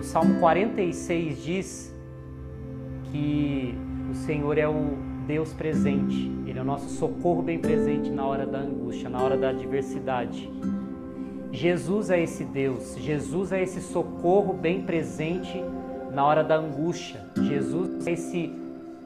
[0.00, 1.94] o Salmo 46 diz
[3.12, 3.74] que
[4.10, 4.96] o Senhor é o
[5.26, 9.36] Deus presente, Ele é o nosso socorro bem presente na hora da angústia, na hora
[9.36, 10.50] da adversidade.
[11.52, 15.62] Jesus é esse Deus, Jesus é esse socorro bem presente
[16.10, 17.20] na hora da angústia.
[17.36, 18.54] Jesus é esse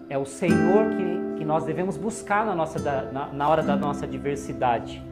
[0.08, 2.78] é o Senhor que, que nós devemos buscar na, nossa,
[3.10, 5.02] na, na hora da nossa adversidade.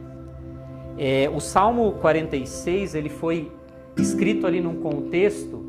[0.97, 3.51] É, o Salmo 46 ele foi
[3.97, 5.62] escrito ali num contexto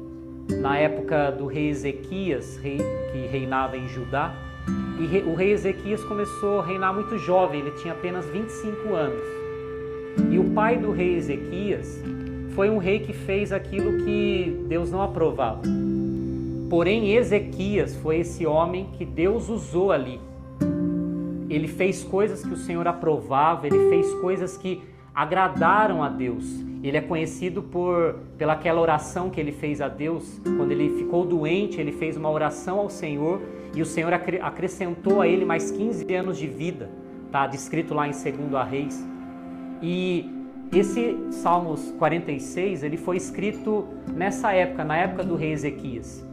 [0.48, 2.78] na época do rei Ezequias, rei
[3.12, 4.34] que reinava em Judá.
[4.98, 9.24] E o rei Ezequias começou a reinar muito jovem, ele tinha apenas 25 anos.
[10.30, 12.02] E o pai do rei Ezequias
[12.54, 15.62] foi um rei que fez aquilo que Deus não aprovava.
[16.70, 20.20] Porém, Ezequias foi esse homem que Deus usou ali.
[21.48, 24.82] Ele fez coisas que o Senhor aprovava, ele fez coisas que
[25.14, 26.44] agradaram a Deus.
[26.86, 31.80] Ele é conhecido por pelaquela oração que ele fez a Deus quando ele ficou doente,
[31.80, 33.40] ele fez uma oração ao Senhor
[33.74, 36.90] e o Senhor acrescentou a ele mais 15 anos de vida.
[37.32, 39.04] Tá descrito lá em 2 Reis.
[39.82, 40.30] E
[40.72, 46.24] esse Salmos 46, ele foi escrito nessa época, na época do rei Ezequias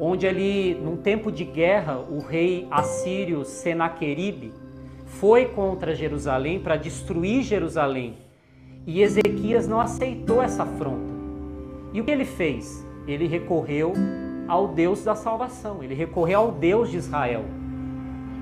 [0.00, 4.54] onde ali, num tempo de guerra, o rei assírio Senaqueribe
[5.04, 8.16] foi contra Jerusalém para destruir Jerusalém.
[8.86, 11.12] E Ezequias não aceitou essa afronta.
[11.92, 12.86] E o que ele fez?
[13.06, 13.92] Ele recorreu
[14.48, 17.44] ao Deus da salvação, ele recorreu ao Deus de Israel.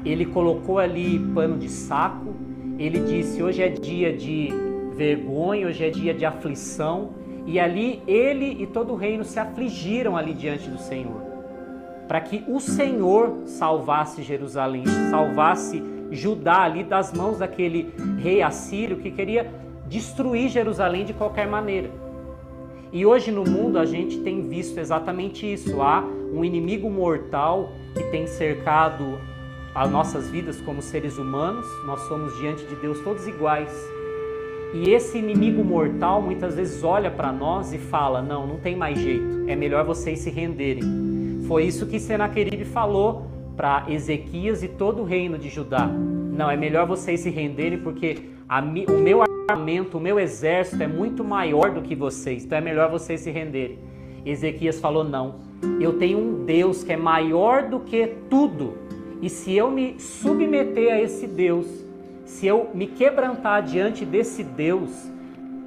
[0.05, 2.34] Ele colocou ali pano de saco,
[2.78, 4.50] ele disse: Hoje é dia de
[4.95, 7.11] vergonha, hoje é dia de aflição.
[7.47, 11.28] E ali ele e todo o reino se afligiram ali diante do Senhor
[12.08, 19.11] para que o Senhor salvasse Jerusalém, salvasse Judá ali das mãos daquele rei assírio que
[19.11, 19.52] queria
[19.89, 21.91] destruir Jerusalém de qualquer maneira.
[22.92, 25.80] E hoje no mundo a gente tem visto exatamente isso.
[25.83, 29.18] Há um inimigo mortal que tem cercado
[29.74, 31.67] as nossas vidas como seres humanos.
[31.86, 33.70] Nós somos diante de Deus todos iguais.
[34.74, 38.98] E esse inimigo mortal muitas vezes olha para nós e fala: não, não tem mais
[38.98, 40.83] jeito, é melhor vocês se renderem.
[41.46, 43.27] Foi isso que Senaqueribe falou
[43.57, 45.86] para Ezequias e todo o reino de Judá.
[45.86, 48.18] Não, é melhor vocês se renderem porque
[48.48, 52.91] a, o meu o meu exército é muito maior do que vocês, então é melhor
[52.91, 53.79] vocês se renderem.
[54.25, 55.36] Ezequias falou: Não,
[55.81, 58.77] eu tenho um Deus que é maior do que tudo,
[59.23, 61.67] e se eu me submeter a esse Deus,
[62.27, 65.11] se eu me quebrantar diante desse Deus,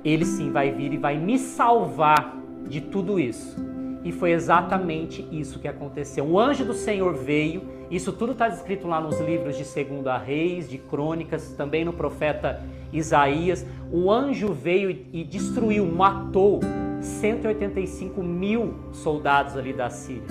[0.06, 2.38] ele sim vai vir e vai me salvar
[2.68, 3.71] de tudo isso.
[4.04, 6.26] E foi exatamente isso que aconteceu.
[6.26, 10.68] O anjo do Senhor veio, isso tudo está escrito lá nos livros de Segunda Reis,
[10.68, 13.66] de Crônicas, também no profeta Isaías.
[13.92, 16.62] O anjo veio e destruiu, matou
[17.00, 20.24] 185 mil soldados ali da Síria.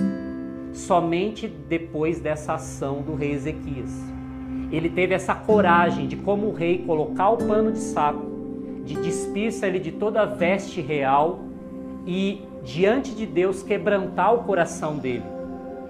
[0.73, 3.93] Somente depois dessa ação do rei Ezequias.
[4.73, 8.31] Ele teve essa coragem de, como rei, colocar o pano de saco,
[8.85, 11.41] de despir-se ele de toda a veste real
[12.07, 15.25] e diante de Deus quebrantar o coração dele.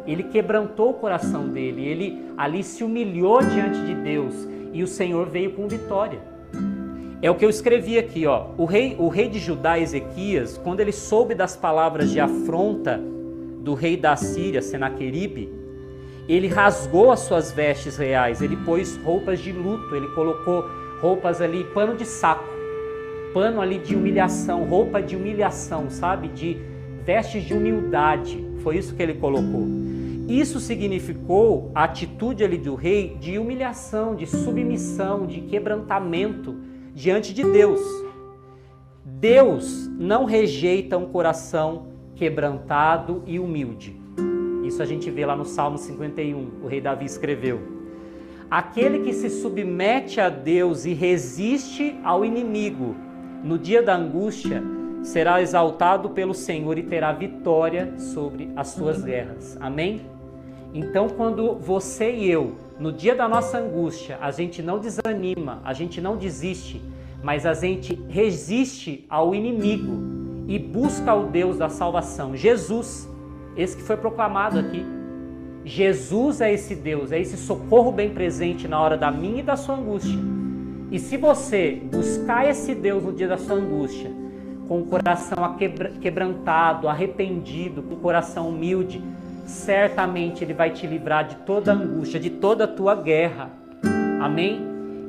[0.06, 5.26] Ele quebrantou o coração dele, ele ali se humilhou diante de Deus e o Senhor
[5.28, 6.20] veio com vitória.
[7.22, 8.46] É o que eu escrevi aqui, ó.
[8.56, 12.98] O rei, o rei de Judá, Ezequias, quando ele soube das palavras de afronta
[13.58, 15.52] do rei da Síria, Senaqueribe,
[16.26, 20.64] ele rasgou as suas vestes reais, ele pôs roupas de luto, ele colocou
[21.00, 22.59] roupas ali, pano de saco
[23.32, 26.28] pano ali de humilhação, roupa de humilhação, sabe?
[26.28, 26.56] De
[27.04, 28.44] vestes de humildade.
[28.62, 29.66] Foi isso que ele colocou.
[30.28, 36.56] Isso significou a atitude ali do rei de humilhação, de submissão, de quebrantamento
[36.94, 37.80] diante de Deus.
[39.04, 44.00] Deus não rejeita um coração quebrantado e humilde.
[44.64, 47.60] Isso a gente vê lá no Salmo 51, o rei Davi escreveu.
[48.48, 52.94] Aquele que se submete a Deus e resiste ao inimigo,
[53.42, 54.62] no dia da angústia,
[55.02, 59.56] será exaltado pelo Senhor e terá vitória sobre as suas guerras.
[59.60, 60.02] Amém?
[60.72, 65.72] Então, quando você e eu, no dia da nossa angústia, a gente não desanima, a
[65.72, 66.80] gente não desiste,
[67.22, 69.98] mas a gente resiste ao inimigo
[70.46, 73.08] e busca o Deus da salvação, Jesus,
[73.56, 74.84] esse que foi proclamado aqui.
[75.64, 79.56] Jesus é esse Deus, é esse socorro bem presente na hora da minha e da
[79.56, 80.18] sua angústia.
[80.90, 84.10] E se você buscar esse Deus no dia da sua angústia,
[84.66, 85.56] com o coração
[86.00, 89.02] quebrantado, arrependido, com o coração humilde,
[89.46, 93.50] certamente Ele vai te livrar de toda angústia, de toda a tua guerra.
[94.20, 94.60] Amém?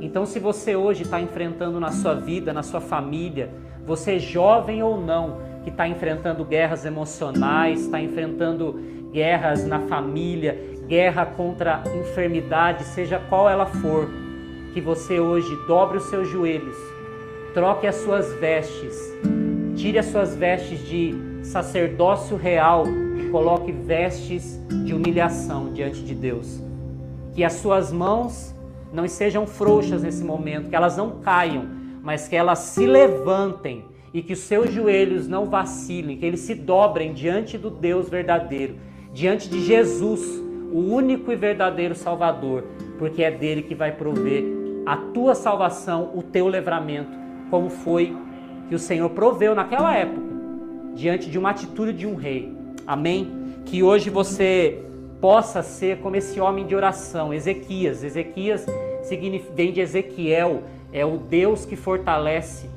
[0.01, 3.49] Então, se você hoje está enfrentando na sua vida, na sua família,
[3.85, 8.79] você jovem ou não, que está enfrentando guerras emocionais, está enfrentando
[9.11, 10.57] guerras na família,
[10.87, 14.09] guerra contra enfermidade, seja qual ela for,
[14.73, 16.77] que você hoje dobre os seus joelhos,
[17.53, 18.95] troque as suas vestes,
[19.75, 21.13] tire as suas vestes de
[21.43, 22.85] sacerdócio real
[23.17, 26.61] e coloque vestes de humilhação diante de Deus.
[27.33, 28.55] Que as suas mãos
[28.93, 31.65] não sejam frouxas nesse momento, que elas não caiam,
[32.01, 36.53] mas que elas se levantem e que os seus joelhos não vacilem, que eles se
[36.53, 38.75] dobrem diante do Deus verdadeiro,
[39.13, 40.21] diante de Jesus,
[40.71, 42.63] o único e verdadeiro Salvador,
[42.97, 47.11] porque é dele que vai prover a tua salvação, o teu livramento,
[47.49, 48.15] como foi
[48.67, 50.21] que o Senhor proveu naquela época,
[50.95, 52.55] diante de uma atitude de um rei.
[52.85, 53.31] Amém?
[53.65, 54.83] Que hoje você
[55.19, 58.03] possa ser como esse homem de oração, Ezequias.
[58.03, 58.65] Ezequias
[59.53, 62.69] vem de Ezequiel, é o Deus que fortalece.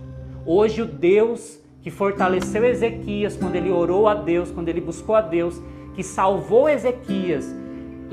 [0.45, 5.21] Hoje, o Deus que fortaleceu Ezequias quando ele orou a Deus, quando ele buscou a
[5.21, 5.61] Deus,
[5.95, 7.55] que salvou Ezequias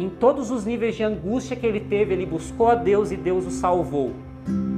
[0.01, 3.45] em todos os níveis de angústia que ele teve, ele buscou a Deus e Deus
[3.45, 4.11] o salvou.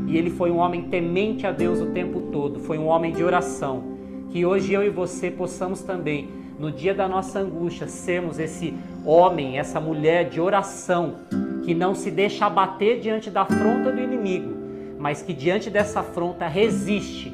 [0.06, 3.24] E ele foi um homem temente a Deus o tempo todo, foi um homem de
[3.24, 3.84] oração.
[4.30, 6.30] Que hoje eu e você possamos também
[6.60, 8.74] no dia da nossa angústia, sermos esse
[9.06, 11.16] homem, essa mulher de oração,
[11.64, 14.54] que não se deixa abater diante da afronta do inimigo,
[15.00, 17.34] mas que diante dessa afronta resiste.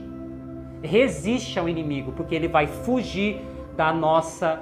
[0.81, 3.41] Resiste ao inimigo, porque ele vai fugir
[3.75, 4.61] da nossa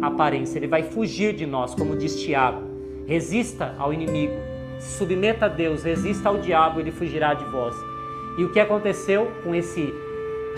[0.00, 2.62] aparência, ele vai fugir de nós, como diz Tiago.
[3.06, 4.34] Resista ao inimigo,
[4.78, 7.74] submeta a Deus, resista ao diabo, ele fugirá de vós.
[8.38, 9.92] E o que aconteceu com esse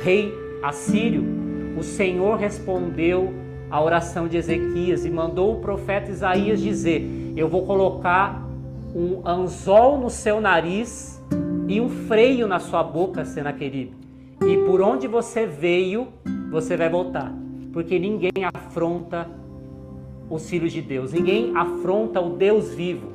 [0.03, 1.43] rei assírio?
[1.77, 3.33] o Senhor respondeu
[3.71, 8.47] à oração de Ezequias e mandou o profeta Isaías dizer: Eu vou colocar
[8.95, 11.23] um anzol no seu nariz
[11.67, 13.95] e um freio na sua boca, Senaqueribe.
[14.47, 16.09] E por onde você veio,
[16.51, 17.42] você vai voltar.
[17.73, 19.29] Porque ninguém afronta
[20.29, 23.13] os filhos de Deus, ninguém afronta o Deus vivo.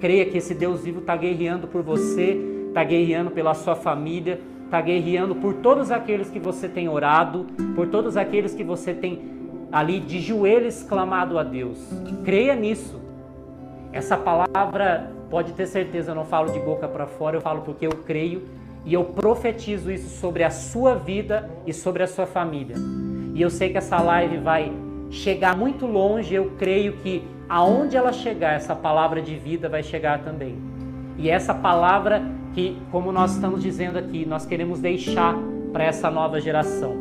[0.00, 2.38] Creia que esse Deus vivo está guerreando por você,
[2.68, 7.88] está guerreando pela sua família, está guerreando por todos aqueles que você tem orado, por
[7.88, 9.20] todos aqueles que você tem
[9.72, 11.78] ali de joelhos clamado a Deus.
[12.24, 13.00] Creia nisso.
[13.92, 17.86] Essa palavra, pode ter certeza, eu não falo de boca para fora, eu falo porque
[17.86, 18.42] eu creio
[18.84, 22.76] e eu profetizo isso sobre a sua vida e sobre a sua família.
[23.38, 24.72] E eu sei que essa live vai
[25.10, 30.24] chegar muito longe, eu creio que aonde ela chegar, essa palavra de vida vai chegar
[30.24, 30.58] também.
[31.16, 32.20] E essa palavra
[32.52, 35.36] que, como nós estamos dizendo aqui, nós queremos deixar
[35.72, 36.96] para essa nova geração.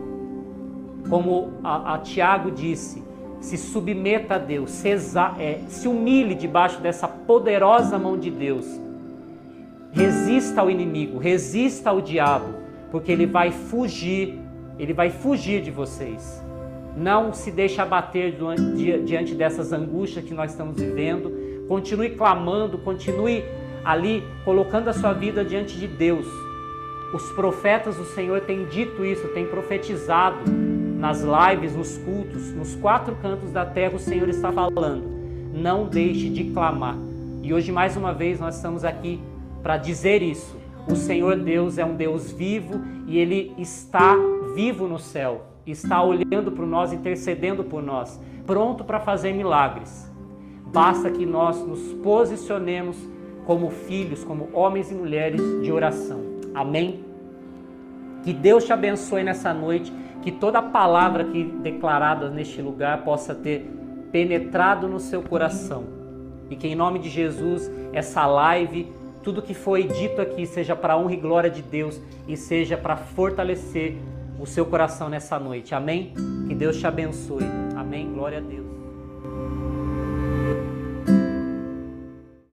[1.09, 3.03] Como a, a Tiago disse,
[3.39, 8.79] se submeta a Deus, se, exa, é, se humilhe debaixo dessa poderosa mão de Deus.
[9.91, 12.53] Resista ao inimigo, resista ao diabo,
[12.91, 14.45] porque ele vai fugir,
[14.77, 16.43] ele vai fugir de vocês.
[16.95, 18.35] Não se deixe abater
[19.05, 21.65] diante dessas angústias que nós estamos vivendo.
[21.67, 23.43] Continue clamando, continue
[23.83, 26.27] ali colocando a sua vida diante de Deus.
[27.13, 30.37] Os profetas do Senhor têm dito isso, têm profetizado
[30.97, 35.03] nas lives, nos cultos, nos quatro cantos da terra, o Senhor está falando.
[35.53, 36.97] Não deixe de clamar.
[37.43, 39.19] E hoje, mais uma vez, nós estamos aqui
[39.61, 40.57] para dizer isso.
[40.89, 44.15] O Senhor Deus é um Deus vivo e Ele está
[44.57, 50.11] vivo no céu, está olhando por nós, intercedendo por nós, pronto para fazer milagres.
[50.73, 52.97] Basta que nós nos posicionemos
[53.45, 56.21] como filhos, como homens e mulheres de oração.
[56.55, 57.05] Amém?
[58.23, 63.69] Que Deus te abençoe nessa noite, que toda palavra que declarada neste lugar possa ter
[64.11, 65.83] penetrado no seu coração.
[66.49, 70.97] E que em nome de Jesus, essa live, tudo que foi dito aqui seja para
[70.97, 73.97] honra e glória de Deus e seja para fortalecer
[74.39, 75.73] o seu coração nessa noite.
[75.73, 76.13] Amém?
[76.47, 77.45] Que Deus te abençoe.
[77.75, 78.11] Amém.
[78.13, 78.66] Glória a Deus.